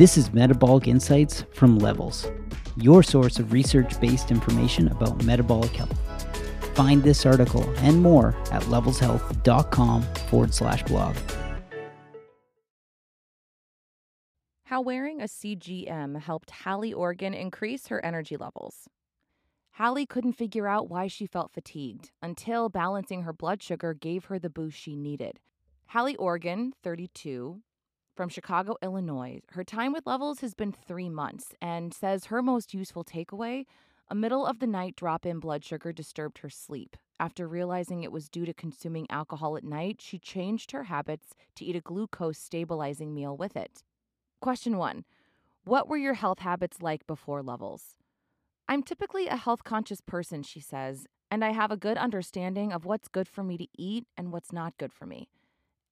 [0.00, 2.26] This is Metabolic Insights from Levels,
[2.78, 5.94] your source of research based information about metabolic health.
[6.72, 11.14] Find this article and more at levelshealth.com forward slash blog.
[14.64, 18.88] How wearing a CGM helped Hallie Organ increase her energy levels.
[19.72, 24.38] Hallie couldn't figure out why she felt fatigued until balancing her blood sugar gave her
[24.38, 25.40] the boost she needed.
[25.88, 27.60] Hallie Organ, 32,
[28.14, 29.40] from Chicago, Illinois.
[29.50, 33.64] Her time with Levels has been three months and says her most useful takeaway
[34.12, 36.96] a middle of the night drop in blood sugar disturbed her sleep.
[37.20, 41.64] After realizing it was due to consuming alcohol at night, she changed her habits to
[41.64, 43.84] eat a glucose stabilizing meal with it.
[44.40, 45.04] Question one
[45.64, 47.94] What were your health habits like before Levels?
[48.68, 52.84] I'm typically a health conscious person, she says, and I have a good understanding of
[52.84, 55.28] what's good for me to eat and what's not good for me.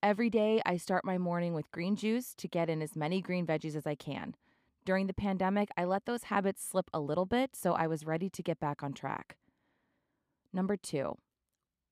[0.00, 3.44] Every day, I start my morning with green juice to get in as many green
[3.44, 4.36] veggies as I can.
[4.84, 8.30] During the pandemic, I let those habits slip a little bit, so I was ready
[8.30, 9.36] to get back on track.
[10.52, 11.16] Number two,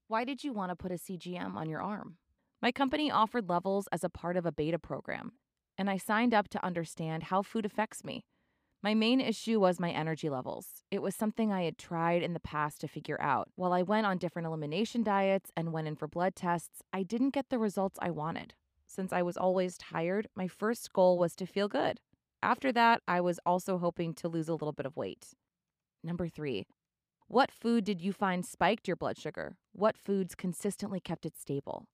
[0.07, 2.19] why did you want to put a CGM on your arm?
[2.63, 5.33] My company offered levels as a part of a beta program,
[5.77, 8.25] and I signed up to understand how food affects me.
[8.87, 10.85] My main issue was my energy levels.
[10.93, 13.49] It was something I had tried in the past to figure out.
[13.57, 17.35] While I went on different elimination diets and went in for blood tests, I didn't
[17.35, 18.55] get the results I wanted.
[18.87, 21.99] Since I was always tired, my first goal was to feel good.
[22.45, 25.35] After that, I was also hoping to lose a little bit of weight.
[26.05, 26.69] Number three,
[27.27, 29.57] what food did you find spiked your blood sugar?
[29.73, 31.89] What foods consistently kept it stable?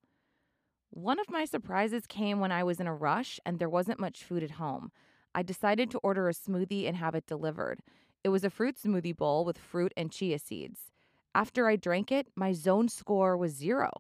[0.91, 4.23] One of my surprises came when I was in a rush and there wasn't much
[4.23, 4.93] food at home.
[5.35, 7.81] I decided to order a smoothie and have it delivered.
[8.25, 10.93] It was a fruit smoothie bowl with fruit and chia seeds.
[11.35, 13.91] After I drank it, my zone score was zero.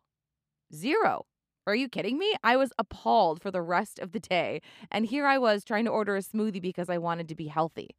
[0.74, 1.26] Zero.
[1.66, 2.34] Are you kidding me?
[2.42, 4.60] I was appalled for the rest of the day.
[4.90, 7.90] And here I was trying to order a smoothie because I wanted to be healthy.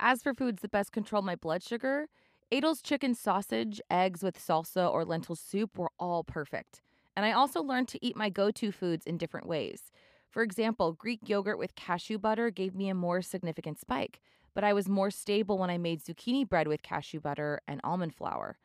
[0.00, 2.08] As for foods that best control my blood sugar,
[2.52, 6.80] Aidells chicken sausage, eggs with salsa, or lentil soup were all perfect.
[7.16, 9.90] And I also learned to eat my go to foods in different ways.
[10.36, 14.20] For example, Greek yogurt with cashew butter gave me a more significant spike,
[14.52, 18.14] but I was more stable when I made zucchini bread with cashew butter and almond
[18.14, 18.58] flour.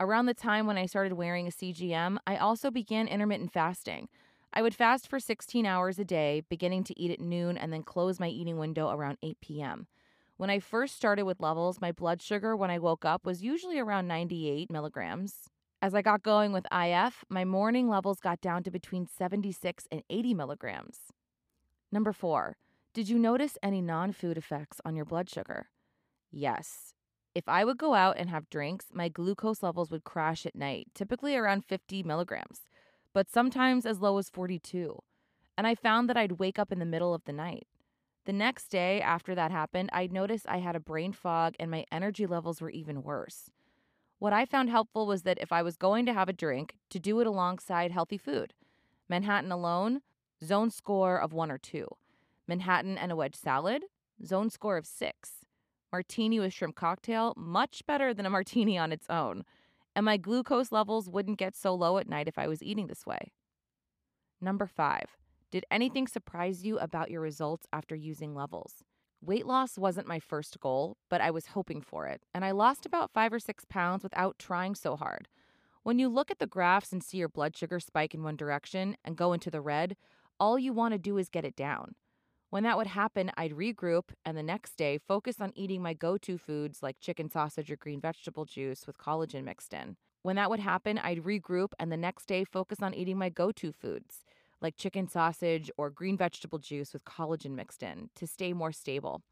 [0.00, 4.08] Around the time when I started wearing a CGM, I also began intermittent fasting.
[4.54, 7.82] I would fast for 16 hours a day, beginning to eat at noon and then
[7.82, 9.88] close my eating window around 8 p.m.
[10.38, 13.78] When I first started with levels, my blood sugar when I woke up was usually
[13.78, 15.50] around 98 milligrams.
[15.82, 20.04] As I got going with IF, my morning levels got down to between 76 and
[20.08, 21.00] 80 milligrams.
[21.90, 22.56] Number four,
[22.94, 25.70] did you notice any non food effects on your blood sugar?
[26.30, 26.94] Yes.
[27.34, 30.86] If I would go out and have drinks, my glucose levels would crash at night,
[30.94, 32.60] typically around 50 milligrams,
[33.12, 34.96] but sometimes as low as 42.
[35.58, 37.66] And I found that I'd wake up in the middle of the night.
[38.24, 41.86] The next day after that happened, I'd notice I had a brain fog and my
[41.90, 43.50] energy levels were even worse.
[44.22, 47.00] What I found helpful was that if I was going to have a drink, to
[47.00, 48.54] do it alongside healthy food.
[49.08, 50.00] Manhattan alone,
[50.44, 51.88] zone score of one or two.
[52.46, 53.82] Manhattan and a wedge salad,
[54.24, 55.44] zone score of six.
[55.90, 59.42] Martini with shrimp cocktail, much better than a martini on its own.
[59.96, 63.04] And my glucose levels wouldn't get so low at night if I was eating this
[63.04, 63.32] way.
[64.40, 65.16] Number five,
[65.50, 68.84] did anything surprise you about your results after using levels?
[69.24, 72.84] Weight loss wasn't my first goal, but I was hoping for it, and I lost
[72.84, 75.28] about five or six pounds without trying so hard.
[75.84, 78.96] When you look at the graphs and see your blood sugar spike in one direction
[79.04, 79.96] and go into the red,
[80.40, 81.94] all you want to do is get it down.
[82.50, 86.18] When that would happen, I'd regroup and the next day focus on eating my go
[86.18, 89.98] to foods like chicken sausage or green vegetable juice with collagen mixed in.
[90.22, 93.52] When that would happen, I'd regroup and the next day focus on eating my go
[93.52, 94.24] to foods
[94.62, 99.22] like chicken sausage or green vegetable juice with collagen mixed in to stay more stable.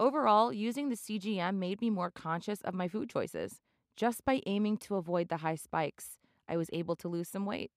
[0.00, 3.60] Overall, using the CGM made me more conscious of my food choices.
[3.96, 7.70] Just by aiming to avoid the high spikes, I was able to lose some weight.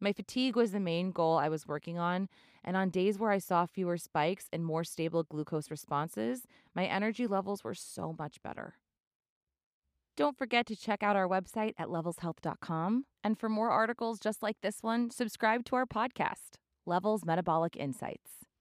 [0.00, 2.28] My fatigue was the main goal I was working on,
[2.64, 7.28] and on days where I saw fewer spikes and more stable glucose responses, my energy
[7.28, 8.74] levels were so much better.
[10.16, 13.04] Don't forget to check out our website at levelshealth.com.
[13.24, 18.51] And for more articles just like this one, subscribe to our podcast, Levels Metabolic Insights.